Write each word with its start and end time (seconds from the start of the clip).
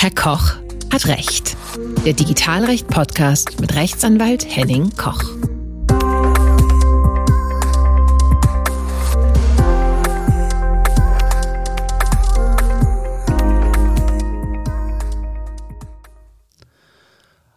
Herr 0.00 0.12
Koch 0.12 0.54
hat 0.92 1.08
Recht. 1.08 1.56
Der 2.06 2.12
Digitalrecht-Podcast 2.12 3.60
mit 3.60 3.74
Rechtsanwalt 3.74 4.46
Henning 4.48 4.96
Koch. 4.96 5.24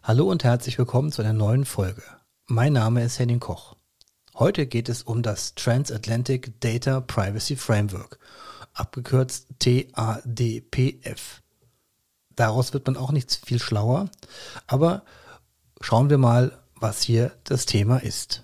Hallo 0.01 0.31
und 0.31 0.43
herzlich 0.43 0.79
willkommen 0.79 1.11
zu 1.11 1.21
einer 1.21 1.33
neuen 1.33 1.65
Folge. 1.65 2.01
Mein 2.47 2.73
Name 2.73 3.03
ist 3.03 3.19
Henning 3.19 3.39
Koch. 3.39 3.75
Heute 4.33 4.65
geht 4.65 4.89
es 4.89 5.03
um 5.03 5.21
das 5.21 5.53
Transatlantic 5.53 6.59
Data 6.59 7.01
Privacy 7.01 7.55
Framework, 7.55 8.17
abgekürzt 8.73 9.45
TADPF. 9.59 11.40
Daraus 12.35 12.73
wird 12.73 12.87
man 12.87 12.97
auch 12.97 13.11
nicht 13.11 13.41
viel 13.45 13.59
schlauer, 13.59 14.09
aber 14.67 15.03
schauen 15.81 16.09
wir 16.09 16.17
mal, 16.17 16.57
was 16.75 17.01
hier 17.01 17.31
das 17.43 17.65
Thema 17.65 17.97
ist. 17.97 18.43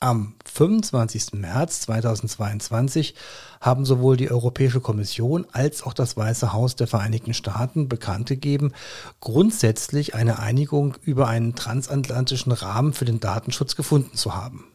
Am 0.00 0.34
25. 0.44 1.32
März 1.32 1.80
2022 1.82 3.14
haben 3.60 3.86
sowohl 3.86 4.18
die 4.18 4.30
Europäische 4.30 4.80
Kommission 4.80 5.46
als 5.52 5.82
auch 5.82 5.94
das 5.94 6.16
Weiße 6.16 6.52
Haus 6.52 6.76
der 6.76 6.86
Vereinigten 6.86 7.32
Staaten 7.32 7.88
bekannt 7.88 8.28
gegeben, 8.28 8.72
grundsätzlich 9.20 10.14
eine 10.14 10.38
Einigung 10.38 10.96
über 11.02 11.28
einen 11.28 11.54
transatlantischen 11.54 12.52
Rahmen 12.52 12.92
für 12.92 13.06
den 13.06 13.20
Datenschutz 13.20 13.76
gefunden 13.76 14.16
zu 14.16 14.34
haben. 14.34 14.66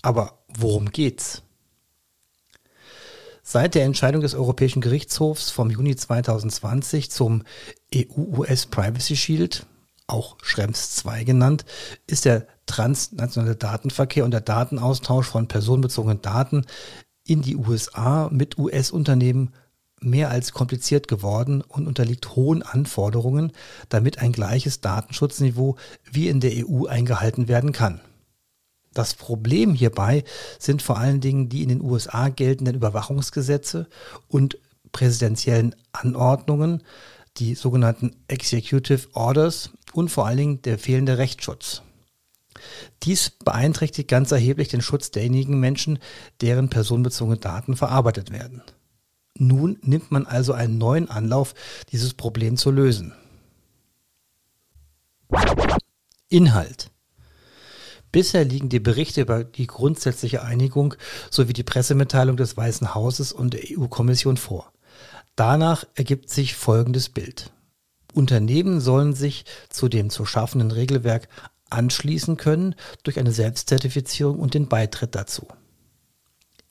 Aber 0.00 0.38
worum 0.48 0.90
geht's? 0.90 1.42
Seit 3.48 3.76
der 3.76 3.84
Entscheidung 3.84 4.22
des 4.22 4.34
Europäischen 4.34 4.80
Gerichtshofs 4.80 5.52
vom 5.52 5.70
Juni 5.70 5.94
2020 5.94 7.12
zum 7.12 7.44
EU-US 7.94 8.66
Privacy 8.66 9.14
Shield, 9.14 9.66
auch 10.08 10.36
Schrems 10.42 10.96
2 10.96 11.22
genannt, 11.22 11.64
ist 12.08 12.24
der 12.24 12.48
transnationale 12.66 13.54
Datenverkehr 13.54 14.24
und 14.24 14.32
der 14.32 14.40
Datenaustausch 14.40 15.28
von 15.28 15.46
personenbezogenen 15.46 16.20
Daten 16.22 16.64
in 17.24 17.40
die 17.40 17.54
USA 17.54 18.28
mit 18.32 18.58
US-Unternehmen 18.58 19.54
mehr 20.00 20.30
als 20.30 20.50
kompliziert 20.50 21.06
geworden 21.06 21.62
und 21.62 21.86
unterliegt 21.86 22.34
hohen 22.34 22.64
Anforderungen, 22.64 23.52
damit 23.88 24.18
ein 24.18 24.32
gleiches 24.32 24.80
Datenschutzniveau 24.80 25.76
wie 26.10 26.28
in 26.28 26.40
der 26.40 26.66
EU 26.66 26.86
eingehalten 26.86 27.46
werden 27.46 27.70
kann. 27.70 28.00
Das 28.96 29.12
Problem 29.12 29.74
hierbei 29.74 30.24
sind 30.58 30.80
vor 30.80 30.96
allen 30.96 31.20
Dingen 31.20 31.50
die 31.50 31.62
in 31.62 31.68
den 31.68 31.82
USA 31.82 32.30
geltenden 32.30 32.74
Überwachungsgesetze 32.74 33.88
und 34.26 34.56
präsidentiellen 34.90 35.74
Anordnungen, 35.92 36.82
die 37.36 37.56
sogenannten 37.56 38.16
Executive 38.26 39.08
Orders 39.12 39.68
und 39.92 40.08
vor 40.08 40.26
allen 40.26 40.38
Dingen 40.38 40.62
der 40.62 40.78
fehlende 40.78 41.18
Rechtsschutz. 41.18 41.82
Dies 43.02 43.28
beeinträchtigt 43.44 44.08
ganz 44.08 44.32
erheblich 44.32 44.68
den 44.68 44.80
Schutz 44.80 45.10
derjenigen 45.10 45.60
Menschen, 45.60 45.98
deren 46.40 46.70
personenbezogene 46.70 47.36
Daten 47.36 47.76
verarbeitet 47.76 48.32
werden. 48.32 48.62
Nun 49.34 49.78
nimmt 49.82 50.10
man 50.10 50.24
also 50.24 50.54
einen 50.54 50.78
neuen 50.78 51.10
Anlauf, 51.10 51.52
dieses 51.92 52.14
Problem 52.14 52.56
zu 52.56 52.70
lösen. 52.70 53.12
Inhalt 56.30 56.90
Bisher 58.12 58.44
liegen 58.44 58.68
die 58.68 58.80
Berichte 58.80 59.20
über 59.20 59.44
die 59.44 59.66
grundsätzliche 59.66 60.42
Einigung 60.42 60.94
sowie 61.30 61.52
die 61.52 61.62
Pressemitteilung 61.62 62.36
des 62.36 62.56
Weißen 62.56 62.94
Hauses 62.94 63.32
und 63.32 63.54
der 63.54 63.62
EU-Kommission 63.70 64.36
vor. 64.36 64.72
Danach 65.34 65.84
ergibt 65.94 66.30
sich 66.30 66.54
folgendes 66.54 67.10
Bild. 67.10 67.52
Unternehmen 68.14 68.80
sollen 68.80 69.12
sich 69.12 69.44
zu 69.68 69.88
dem 69.88 70.08
zu 70.08 70.24
schaffenden 70.24 70.70
Regelwerk 70.70 71.28
anschließen 71.68 72.36
können 72.36 72.74
durch 73.02 73.18
eine 73.18 73.32
Selbstzertifizierung 73.32 74.38
und 74.38 74.54
den 74.54 74.68
Beitritt 74.68 75.14
dazu. 75.14 75.46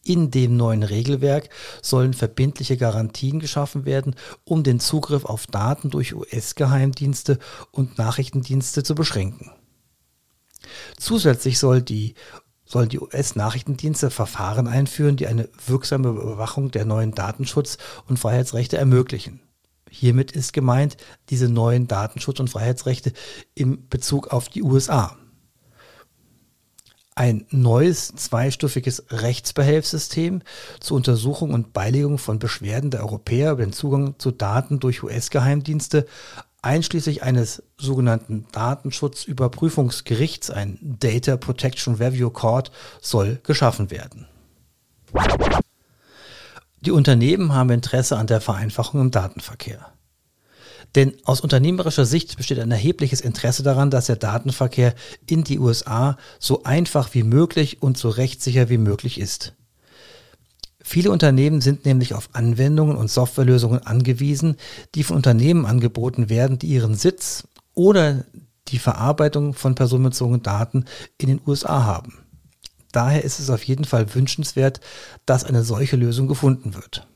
In 0.03 0.29
dem 0.29 0.55
neuen 0.55 0.83
Regelwerk 0.83 1.49
sollen 1.81 2.13
verbindliche 2.13 2.77
Garantien 2.77 3.39
geschaffen 3.39 3.85
werden, 3.85 4.15
um 4.43 4.63
den 4.63 4.79
Zugriff 4.79 5.25
auf 5.25 5.47
Daten 5.47 5.89
durch 5.89 6.15
US-Geheimdienste 6.15 7.39
und 7.71 7.97
Nachrichtendienste 7.97 8.83
zu 8.83 8.93
beschränken. 8.93 9.51
Zusätzlich 10.97 11.59
soll 11.59 11.81
die, 11.81 12.15
sollen 12.65 12.89
die 12.89 12.99
US-Nachrichtendienste 12.99 14.09
Verfahren 14.09 14.67
einführen, 14.67 15.17
die 15.17 15.27
eine 15.27 15.49
wirksame 15.65 16.09
Überwachung 16.09 16.71
der 16.71 16.85
neuen 16.85 17.13
Datenschutz- 17.13 17.77
und 18.07 18.17
Freiheitsrechte 18.17 18.77
ermöglichen. 18.77 19.41
Hiermit 19.89 20.31
ist 20.31 20.51
gemeint 20.51 20.97
diese 21.29 21.47
neuen 21.47 21.87
Datenschutz- 21.87 22.39
und 22.39 22.49
Freiheitsrechte 22.49 23.13
im 23.53 23.87
Bezug 23.87 24.27
auf 24.33 24.49
die 24.49 24.63
USA. 24.63 25.15
Ein 27.17 27.45
neues 27.49 28.13
zweistufiges 28.13 29.05
Rechtsbehelfssystem 29.09 30.41
zur 30.81 30.97
Untersuchung 30.97 31.53
und 31.53 31.71
Beilegung 31.71 32.17
von 32.17 32.39
Beschwerden 32.39 32.91
der 32.91 33.03
Europäer 33.03 33.53
über 33.53 33.63
den 33.63 33.71
Zugang 33.71 34.19
zu 34.19 34.31
Daten 34.31 34.81
durch 34.81 35.01
US-Geheimdienste 35.01 36.07
einschließlich 36.65 37.23
eines 37.23 37.63
sogenannten 37.77 38.47
Datenschutzüberprüfungsgerichts, 38.51 40.49
ein 40.49 40.79
Data 40.81 41.37
Protection 41.37 41.95
Review 41.95 42.29
Court, 42.29 42.71
soll 43.01 43.39
geschaffen 43.43 43.91
werden. 43.91 44.27
Die 46.81 46.91
Unternehmen 46.91 47.53
haben 47.53 47.69
Interesse 47.69 48.17
an 48.17 48.27
der 48.27 48.41
Vereinfachung 48.41 49.01
im 49.01 49.11
Datenverkehr. 49.11 49.91
Denn 50.95 51.15
aus 51.25 51.41
unternehmerischer 51.41 52.05
Sicht 52.05 52.37
besteht 52.37 52.59
ein 52.59 52.71
erhebliches 52.71 53.21
Interesse 53.21 53.63
daran, 53.63 53.89
dass 53.91 54.05
der 54.05 54.15
Datenverkehr 54.15 54.95
in 55.27 55.43
die 55.43 55.59
USA 55.59 56.17
so 56.39 56.63
einfach 56.63 57.13
wie 57.13 57.23
möglich 57.23 57.81
und 57.81 57.97
so 57.97 58.09
rechtssicher 58.09 58.69
wie 58.69 58.77
möglich 58.77 59.19
ist. 59.19 59.53
Viele 60.87 61.09
Unternehmen 61.09 61.61
sind 61.61 61.83
nämlich 61.83 62.13
auf 62.13 62.29
Anwendungen 62.33 62.95
und 62.95 63.09
Softwarelösungen 63.09 63.87
angewiesen, 63.87 64.55
die 64.93 65.01
von 65.01 65.15
Unternehmen 65.15 65.65
angeboten 65.65 66.29
werden, 66.29 66.59
die 66.59 66.67
ihren 66.67 66.93
Sitz 66.93 67.47
oder 67.73 68.23
die 68.67 68.77
Verarbeitung 68.77 69.55
von 69.55 69.73
personenbezogenen 69.73 70.43
Daten 70.43 70.85
in 71.17 71.27
den 71.27 71.41
USA 71.47 71.85
haben. 71.85 72.19
Daher 72.91 73.23
ist 73.23 73.39
es 73.39 73.49
auf 73.49 73.63
jeden 73.63 73.85
Fall 73.85 74.13
wünschenswert, 74.13 74.79
dass 75.25 75.43
eine 75.43 75.63
solche 75.63 75.95
Lösung 75.95 76.27
gefunden 76.27 76.75
wird. 76.75 77.07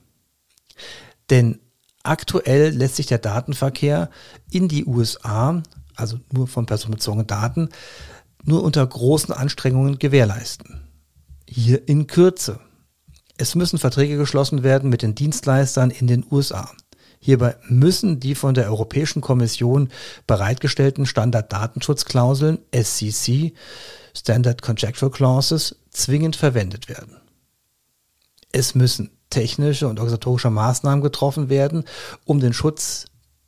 Denn 1.30 1.60
aktuell 2.02 2.72
lässt 2.72 2.96
sich 2.96 3.06
der 3.06 3.20
Datenverkehr 3.20 4.10
in 4.50 4.68
die 4.68 4.86
USA, 4.86 5.62
also 5.96 6.20
nur 6.34 6.48
von 6.48 6.66
personenbezogenen 6.66 7.28
Daten, 7.28 7.70
nur 8.44 8.64
unter 8.64 8.86
großen 8.86 9.32
Anstrengungen 9.32 10.00
gewährleisten. 10.00 10.88
Hier 11.48 11.88
in 11.88 12.08
Kürze. 12.08 12.60
Es 13.40 13.56
müssen 13.56 13.80
Verträge 13.80 14.18
geschlossen 14.18 14.64
werden 14.64 14.90
mit 14.90 15.02
den 15.02 15.16
Dienstleistern 15.16 15.92
in 15.92 16.08
den 16.08 16.26
USA. 16.30 16.74
Hierbei 17.22 17.56
müssen 17.70 18.20
die 18.20 18.36
von 18.36 18.54
der 18.54 18.66
Europäischen 18.66 19.22
Kommission 19.22 19.88
bereitgestellten 20.28 21.06
Standarddatenschutzklauseln 21.06 22.60
SCC, 22.76 23.54
Standard 24.14 24.62
Contractual 24.62 25.10
Clauses, 25.10 25.78
zwingend 25.90 26.36
verwendet 26.36 26.90
werden. 26.90 27.16
Es 28.52 28.76
müssen 28.76 29.10
technische 29.30 29.88
und 29.88 30.00
organisatorische 30.00 30.50
Maßnahmen 30.50 31.02
getroffen 31.02 31.48
werden, 31.48 31.86
um 32.26 32.42
den 32.42 32.52
Schutz 32.52 33.06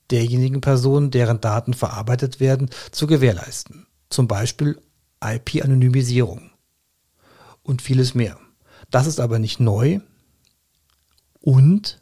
derjenigen 0.10 0.62
Personen, 0.62 1.12
deren 1.12 1.42
Daten 1.42 1.74
verarbeitet 1.74 2.40
werden, 2.40 2.70
zu 2.92 3.08
gewährleisten. 3.08 3.88
Zum 4.10 4.30
Beispiel 4.30 4.82
IP-Anonymisierung 5.22 6.52
und 7.62 7.82
vieles 7.82 8.16
mehr. 8.16 8.38
Das 8.92 9.08
ist 9.08 9.20
aber 9.20 9.40
nicht 9.40 9.60
neu. 9.60 10.00
Und 11.40 12.02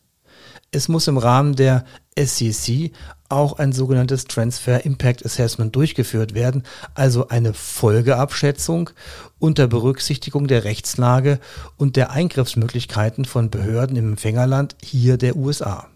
es 0.71 0.87
muss 0.87 1.07
im 1.07 1.17
Rahmen 1.17 1.55
der 1.55 1.85
SCC 2.15 2.91
auch 3.29 3.59
ein 3.59 3.71
sogenanntes 3.71 4.25
Transfer 4.25 4.85
Impact 4.85 5.25
Assessment 5.25 5.75
durchgeführt 5.75 6.33
werden, 6.33 6.63
also 6.95 7.27
eine 7.29 7.53
Folgeabschätzung 7.53 8.89
unter 9.37 9.67
Berücksichtigung 9.67 10.47
der 10.47 10.63
Rechtslage 10.63 11.39
und 11.77 11.95
der 11.95 12.11
Eingriffsmöglichkeiten 12.11 13.25
von 13.25 13.49
Behörden 13.49 13.95
im 13.95 14.09
Empfängerland 14.09 14.75
hier 14.83 15.17
der 15.17 15.35
USA. 15.35 15.87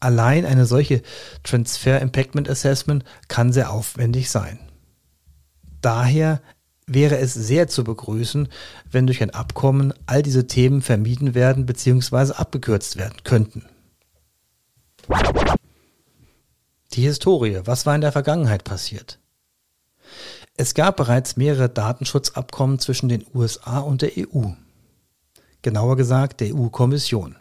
Allein 0.00 0.44
eine 0.44 0.66
solche 0.66 1.02
Transfer 1.44 2.00
Impactment 2.00 2.50
Assessment 2.50 3.04
kann 3.28 3.52
sehr 3.52 3.70
aufwendig 3.70 4.30
sein. 4.30 4.58
Daher 5.80 6.40
wäre 6.94 7.18
es 7.18 7.34
sehr 7.34 7.68
zu 7.68 7.84
begrüßen, 7.84 8.48
wenn 8.90 9.06
durch 9.06 9.22
ein 9.22 9.30
Abkommen 9.30 9.92
all 10.06 10.22
diese 10.22 10.46
Themen 10.46 10.82
vermieden 10.82 11.34
werden 11.34 11.66
bzw. 11.66 12.32
abgekürzt 12.34 12.96
werden 12.96 13.18
könnten. 13.24 13.64
Die 16.92 17.02
Historie. 17.02 17.60
Was 17.64 17.86
war 17.86 17.94
in 17.94 18.00
der 18.00 18.12
Vergangenheit 18.12 18.64
passiert? 18.64 19.18
Es 20.56 20.74
gab 20.74 20.96
bereits 20.96 21.36
mehrere 21.36 21.68
Datenschutzabkommen 21.68 22.78
zwischen 22.78 23.08
den 23.08 23.24
USA 23.34 23.78
und 23.78 24.02
der 24.02 24.12
EU. 24.18 24.50
Genauer 25.62 25.96
gesagt 25.96 26.40
der 26.40 26.54
EU-Kommission. 26.54 27.36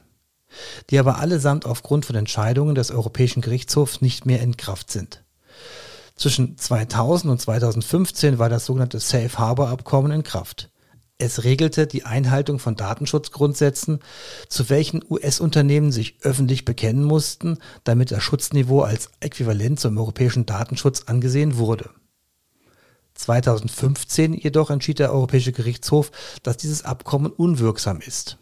die 0.89 1.00
aber 1.00 1.18
allesamt 1.19 1.65
aufgrund 1.65 2.06
von 2.06 2.15
Entscheidungen 2.15 2.75
des 2.75 2.92
Europäischen 2.92 3.42
Gerichtshofs 3.42 4.01
nicht 4.01 4.25
mehr 4.25 4.42
in 4.42 4.57
Kraft 4.57 4.92
sind. 4.92 5.24
Zwischen 6.16 6.58
2000 6.58 7.31
und 7.31 7.42
2015 7.42 8.40
war 8.40 8.50
das 8.50 8.66
sogenannte 8.66 9.00
Safe 9.00 9.38
Harbor 9.38 9.69
Abkommen 9.69 10.12
in 10.12 10.24
Kraft. 10.24 10.69
Es 11.18 11.44
regelte 11.44 11.86
die 11.86 12.04
Einhaltung 12.04 12.58
von 12.58 12.75
Datenschutzgrundsätzen, 12.75 14.00
zu 14.50 14.69
welchen 14.72 15.04
US-Unternehmen 15.08 15.92
sich 15.92 16.18
öffentlich 16.24 16.66
bekennen 16.66 17.04
mussten, 17.04 17.60
damit 17.84 18.10
das 18.12 18.24
Schutzniveau 18.24 18.81
als 18.81 19.12
äquivalent 19.19 19.80
zum 19.80 20.00
europäischen 20.00 20.48
Datenschutz 20.48 21.04
angesehen 21.06 21.58
wurde. 21.58 21.92
2015 23.14 24.34
jedoch 24.34 24.72
entschied 24.72 24.98
der 24.98 25.14
Europäische 25.14 25.52
Gerichtshof, 25.52 26.12
dass 26.42 26.57
dieses 26.57 26.86
Abkommen 26.86 27.31
unwirksam 27.31 28.02
ist. 28.02 28.38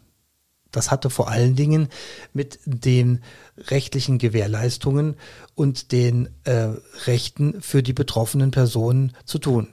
Das 0.70 0.90
hatte 0.90 1.10
vor 1.10 1.28
allen 1.28 1.56
Dingen 1.56 1.88
mit 2.32 2.60
den 2.64 3.22
rechtlichen 3.56 4.18
Gewährleistungen 4.18 5.16
und 5.54 5.92
den 5.92 6.28
äh, 6.44 6.70
Rechten 7.06 7.60
für 7.60 7.82
die 7.82 7.92
betroffenen 7.92 8.50
Personen 8.50 9.12
zu 9.24 9.38
tun. 9.38 9.68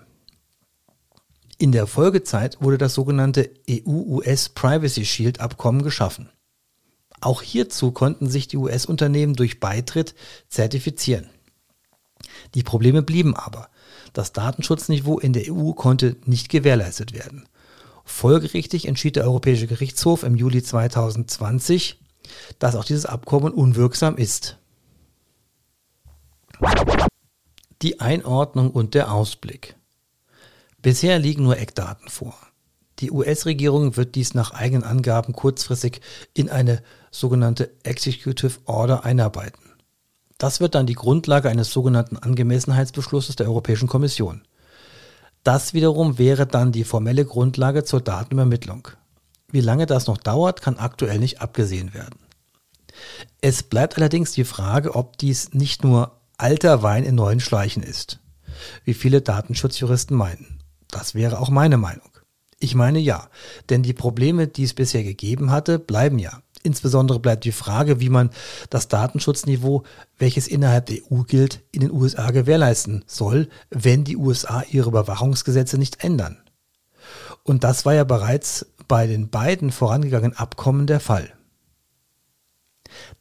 In 1.60 1.72
der 1.72 1.88
Folgezeit 1.88 2.62
wurde 2.62 2.78
das 2.78 2.94
sogenannte 2.94 3.50
EU-US 3.70 4.50
Privacy 4.50 5.06
Shield 5.06 5.40
Abkommen 5.40 5.82
geschaffen. 5.82 6.30
Auch 7.20 7.42
hierzu 7.42 7.92
konnten 7.92 8.30
sich 8.30 8.48
die 8.48 8.58
US-Unternehmen 8.58 9.34
durch 9.34 9.60
Beitritt 9.60 10.14
zertifizieren. 10.50 11.30
Die 12.54 12.62
Probleme 12.62 13.02
blieben 13.02 13.36
aber. 13.36 13.70
Das 14.14 14.34
Datenschutzniveau 14.34 15.20
in 15.20 15.34
der 15.34 15.52
EU 15.52 15.72
konnte 15.72 16.16
nicht 16.26 16.50
gewährleistet 16.50 17.14
werden. 17.14 17.48
Folgerichtig 18.08 18.88
entschied 18.88 19.18
der 19.18 19.26
Europäische 19.26 19.68
Gerichtshof 19.68 20.24
im 20.24 20.38
Juli 20.38 20.64
2020, 20.64 22.00
dass 22.58 22.76
auch 22.76 22.86
dieses 22.86 23.06
Abkommen 23.06 23.54
unwirksam 23.54 24.16
ist. 24.16 24.58
Die 27.82 28.00
Einordnung 28.00 28.72
und 28.72 28.96
der 28.96 29.12
Ausblick. 29.12 29.76
Bisher 30.82 31.20
liegen 31.20 31.44
nur 31.44 31.58
Eckdaten 31.58 32.08
vor. 32.08 32.34
Die 33.00 33.12
US-Regierung 33.12 33.98
wird 33.98 34.16
dies 34.16 34.34
nach 34.34 34.52
eigenen 34.52 34.84
Angaben 34.84 35.34
kurzfristig 35.34 36.00
in 36.34 36.50
eine 36.50 36.82
sogenannte 37.12 37.72
Executive 37.84 38.58
Order 38.66 39.04
einarbeiten. 39.04 39.74
Das 40.38 40.62
wird 40.62 40.76
dann 40.76 40.88
die 40.88 40.96
Grundlage 40.96 41.50
eines 41.50 41.72
sogenannten 41.72 42.16
Angemessenheitsbeschlusses 42.18 43.36
der 43.36 43.48
Europäischen 43.48 43.90
Kommission. 43.90 44.44
Das 45.44 45.74
wiederum 45.74 46.18
wäre 46.18 46.46
dann 46.46 46.72
die 46.72 46.84
formelle 46.84 47.26
Grundlage 47.26 47.84
zur 47.84 48.02
Datenübermittlung. 48.02 48.90
Wie 49.50 49.62
lange 49.62 49.86
das 49.86 50.08
noch 50.08 50.18
dauert, 50.18 50.62
kann 50.62 50.78
aktuell 50.78 51.20
nicht 51.20 51.42
abgesehen 51.42 51.94
werden. 51.94 52.20
Es 53.42 53.64
bleibt 53.64 53.98
allerdings 53.98 54.32
die 54.32 54.44
Frage, 54.44 54.96
ob 54.96 55.18
dies 55.18 55.54
nicht 55.54 55.84
nur 55.84 56.20
alter 56.38 56.84
Wein 56.84 57.04
in 57.04 57.16
neuen 57.16 57.40
Schleichen 57.40 57.84
ist, 57.84 58.20
wie 58.84 58.94
viele 58.94 59.22
Datenschutzjuristen 59.22 60.18
meinen. 60.18 60.60
Das 60.90 61.16
wäre 61.16 61.40
auch 61.40 61.50
meine 61.50 61.78
Meinung. 61.78 62.10
Ich 62.60 62.76
meine 62.76 63.00
ja, 63.00 63.30
denn 63.70 63.84
die 63.84 63.94
Probleme, 63.94 64.48
die 64.48 64.64
es 64.64 64.74
bisher 64.74 65.04
gegeben 65.04 65.52
hatte, 65.52 65.80
bleiben 65.80 66.18
ja. 66.18 66.42
Insbesondere 66.68 67.22
bleibt 67.22 67.46
die 67.46 67.54
Frage, 67.54 68.02
wie 68.02 68.10
man 68.10 68.30
das 68.70 68.90
Datenschutzniveau, 68.90 69.84
welches 70.18 70.50
innerhalb 70.50 70.88
der 70.88 70.98
EU 71.10 71.22
gilt, 71.24 71.62
in 71.72 71.80
den 71.80 71.94
USA 71.94 72.32
gewährleisten 72.32 73.06
soll, 73.08 73.48
wenn 73.70 74.04
die 74.04 74.18
USA 74.18 74.64
ihre 74.70 74.90
Überwachungsgesetze 74.90 75.78
nicht 75.78 76.04
ändern. 76.04 76.38
Und 77.44 77.64
das 77.64 77.86
war 77.86 77.94
ja 77.94 78.04
bereits 78.04 78.66
bei 78.90 79.08
den 79.08 79.30
beiden 79.30 79.72
vorangegangenen 79.72 80.38
Abkommen 80.38 80.88
der 80.88 81.00
Fall. 81.00 81.32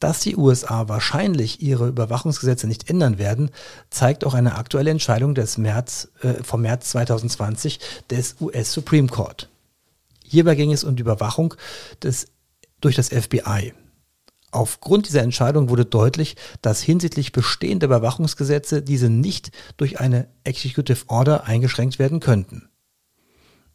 Dass 0.00 0.18
die 0.18 0.34
USA 0.34 0.88
wahrscheinlich 0.88 1.62
ihre 1.62 1.86
Überwachungsgesetze 1.86 2.66
nicht 2.66 2.90
ändern 2.90 3.18
werden, 3.18 3.50
zeigt 3.90 4.24
auch 4.24 4.34
eine 4.34 4.56
aktuelle 4.56 4.90
Entscheidung 4.90 5.36
des 5.36 5.56
März, 5.56 6.08
äh, 6.22 6.42
vom 6.42 6.62
März 6.62 6.90
2020 6.90 7.78
des 8.10 8.34
US 8.40 8.72
Supreme 8.72 9.06
Court. 9.06 9.48
Hierbei 10.24 10.56
ging 10.56 10.72
es 10.72 10.82
um 10.82 10.96
die 10.96 11.02
Überwachung 11.02 11.54
des 12.02 12.26
durch 12.80 12.96
das 12.96 13.08
FBI. 13.08 13.72
Aufgrund 14.52 15.08
dieser 15.08 15.22
Entscheidung 15.22 15.68
wurde 15.68 15.84
deutlich, 15.84 16.36
dass 16.62 16.80
hinsichtlich 16.80 17.32
bestehender 17.32 17.86
Überwachungsgesetze 17.86 18.82
diese 18.82 19.10
nicht 19.10 19.50
durch 19.76 20.00
eine 20.00 20.28
Executive 20.44 21.04
Order 21.08 21.44
eingeschränkt 21.44 21.98
werden 21.98 22.20
könnten. 22.20 22.68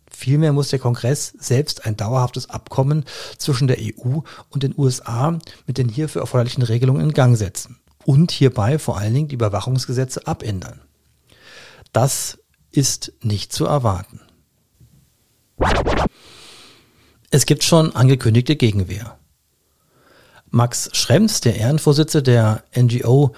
Vielmehr 0.09 0.53
muss 0.53 0.69
der 0.69 0.79
Kongress 0.79 1.33
selbst 1.39 1.85
ein 1.85 1.97
dauerhaftes 1.97 2.49
Abkommen 2.49 3.05
zwischen 3.37 3.67
der 3.67 3.77
EU 3.79 4.19
und 4.49 4.63
den 4.63 4.73
USA 4.77 5.37
mit 5.67 5.77
den 5.77 5.87
hierfür 5.87 6.21
erforderlichen 6.21 6.63
Regelungen 6.63 7.01
in 7.01 7.13
Gang 7.13 7.37
setzen 7.37 7.79
und 8.05 8.31
hierbei 8.31 8.77
vor 8.77 8.97
allen 8.97 9.13
Dingen 9.13 9.27
die 9.29 9.35
Überwachungsgesetze 9.35 10.27
abändern. 10.27 10.81
Das 11.93 12.39
ist 12.71 13.13
nicht 13.21 13.53
zu 13.53 13.65
erwarten. 13.65 14.21
Es 17.33 17.45
gibt 17.45 17.63
schon 17.63 17.95
angekündigte 17.95 18.57
Gegenwehr. 18.57 19.17
Max 20.49 20.89
Schrems, 20.91 21.39
der 21.39 21.55
Ehrenvorsitzende 21.55 22.23
der 22.23 22.63
NGO 22.75 23.33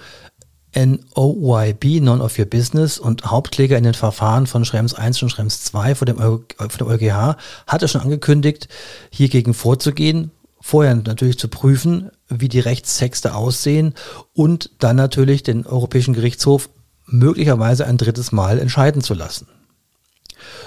NOYB, 0.74 2.00
None 2.00 2.20
of 2.20 2.36
Your 2.36 2.46
Business 2.46 2.98
und 2.98 3.24
Hauptkläger 3.26 3.78
in 3.78 3.84
den 3.84 3.94
Verfahren 3.94 4.48
von 4.48 4.64
Schrems 4.64 4.94
1 4.94 5.22
und 5.22 5.28
Schrems 5.30 5.62
2 5.62 5.94
vor 5.94 6.06
dem, 6.06 6.16
vor 6.16 6.40
dem 6.58 6.86
EuGH, 6.88 7.36
hatte 7.68 7.86
schon 7.86 8.00
angekündigt, 8.00 8.66
hiergegen 9.10 9.54
vorzugehen, 9.54 10.32
vorher 10.60 10.96
natürlich 10.96 11.38
zu 11.38 11.46
prüfen, 11.46 12.10
wie 12.28 12.48
die 12.48 12.58
Rechtstexte 12.58 13.36
aussehen 13.36 13.94
und 14.32 14.70
dann 14.80 14.96
natürlich 14.96 15.44
den 15.44 15.66
Europäischen 15.66 16.14
Gerichtshof 16.14 16.68
möglicherweise 17.06 17.86
ein 17.86 17.98
drittes 17.98 18.32
Mal 18.32 18.58
entscheiden 18.58 19.02
zu 19.02 19.14
lassen. 19.14 19.46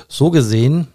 So 0.08 0.32
gesehen 0.32 0.88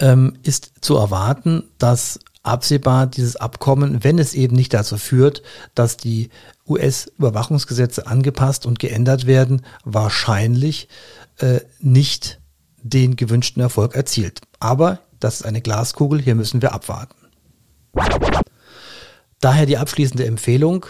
ähm, 0.00 0.34
ist 0.42 0.72
zu 0.80 0.96
erwarten, 0.96 1.64
dass 1.78 2.20
absehbar 2.42 3.06
dieses 3.06 3.36
Abkommen, 3.36 4.04
wenn 4.04 4.18
es 4.18 4.34
eben 4.34 4.54
nicht 4.54 4.72
dazu 4.72 4.96
führt, 4.98 5.42
dass 5.74 5.96
die 5.96 6.30
US-Überwachungsgesetze 6.68 8.06
angepasst 8.06 8.66
und 8.66 8.78
geändert 8.78 9.26
werden, 9.26 9.62
wahrscheinlich 9.84 10.88
äh, 11.38 11.60
nicht 11.80 12.40
den 12.82 13.16
gewünschten 13.16 13.62
Erfolg 13.62 13.94
erzielt. 13.94 14.40
Aber 14.60 15.00
das 15.18 15.36
ist 15.36 15.46
eine 15.46 15.60
Glaskugel, 15.60 16.20
hier 16.20 16.34
müssen 16.34 16.62
wir 16.62 16.72
abwarten. 16.72 17.16
Daher 19.40 19.66
die 19.66 19.78
abschließende 19.78 20.24
Empfehlung, 20.24 20.86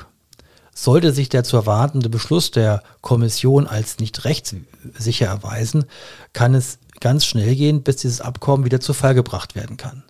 sollte 0.76 1.12
sich 1.12 1.31
der 1.31 1.43
zu 1.43 1.56
erwartende 1.56 2.11
Beschluss 2.11 2.50
der 2.50 2.83
Kommission 3.00 3.66
als 3.66 3.99
nicht 3.99 4.26
rechtssicher 4.26 5.26
erweisen, 5.26 5.87
kann 6.35 6.54
es 6.54 6.78
ganz 7.00 7.25
schnell 7.25 7.56
gehen, 7.56 7.83
bis 7.83 7.97
dieses 7.97 8.21
Abkommen 8.21 8.66
wieder 8.66 8.78
zu 8.78 8.92
Fall 8.92 9.14
gebracht 9.14 9.54
werden 9.54 9.78
kann. 9.78 10.04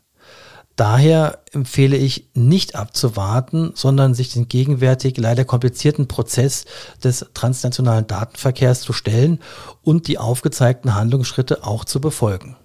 Daher 0.75 1.39
empfehle 1.53 1.97
ich 1.97 2.29
nicht 2.35 2.75
abzuwarten, 2.75 3.73
sondern 3.75 4.13
sich 4.13 4.33
den 4.33 4.49
gegenwärtig 4.49 5.17
leider 5.17 5.45
komplizierten 5.45 6.09
Prozess 6.09 6.65
des 7.03 7.25
transnationalen 7.33 8.09
Datenverkehrs 8.09 8.83
zu 8.83 8.93
stellen 8.93 9.39
und 9.83 10.09
die 10.09 10.19
aufgezeigten 10.19 10.95
Handlungsschritte 10.95 11.65
auch 11.65 11.85
zu 11.85 12.01
befolgen. 12.01 12.57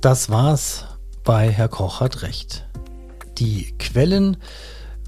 Das 0.00 0.30
war's 0.30 0.86
bei 1.24 1.50
Herr 1.50 1.68
Koch 1.68 2.00
hat 2.00 2.22
recht. 2.22 2.66
Die 3.36 3.74
Quellen 3.78 4.38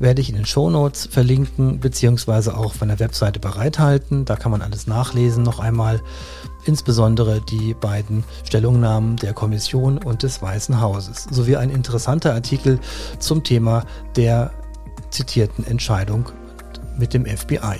werde 0.00 0.20
ich 0.20 0.30
in 0.30 0.34
den 0.34 0.46
Shownotes 0.46 1.06
verlinken, 1.06 1.78
beziehungsweise 1.78 2.56
auch 2.56 2.72
von 2.72 2.88
der 2.88 2.98
Webseite 2.98 3.38
bereithalten. 3.38 4.24
Da 4.24 4.34
kann 4.34 4.50
man 4.50 4.62
alles 4.62 4.86
nachlesen 4.88 5.44
noch 5.44 5.60
einmal, 5.60 6.00
insbesondere 6.64 7.40
die 7.42 7.74
beiden 7.74 8.24
Stellungnahmen 8.44 9.16
der 9.16 9.34
Kommission 9.34 9.98
und 9.98 10.24
des 10.24 10.42
Weißen 10.42 10.80
Hauses, 10.80 11.28
sowie 11.30 11.56
ein 11.56 11.70
interessanter 11.70 12.34
Artikel 12.34 12.80
zum 13.18 13.44
Thema 13.44 13.84
der 14.16 14.50
zitierten 15.10 15.64
Entscheidung 15.66 16.30
mit 16.98 17.14
dem 17.14 17.26
FBI. 17.26 17.76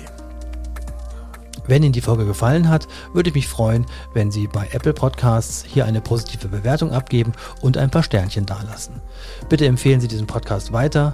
Wenn 1.67 1.83
Ihnen 1.83 1.93
die 1.93 2.01
Folge 2.01 2.25
gefallen 2.25 2.69
hat, 2.69 2.87
würde 3.13 3.29
ich 3.29 3.35
mich 3.35 3.47
freuen, 3.47 3.85
wenn 4.13 4.31
Sie 4.31 4.47
bei 4.47 4.67
Apple 4.71 4.93
Podcasts 4.93 5.63
hier 5.67 5.85
eine 5.85 6.01
positive 6.01 6.47
Bewertung 6.47 6.91
abgeben 6.91 7.33
und 7.61 7.77
ein 7.77 7.89
paar 7.89 8.03
Sternchen 8.03 8.45
dalassen. 8.45 9.01
Bitte 9.49 9.65
empfehlen 9.65 10.01
Sie 10.01 10.07
diesen 10.07 10.27
Podcast 10.27 10.73
weiter 10.73 11.13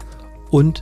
und 0.49 0.81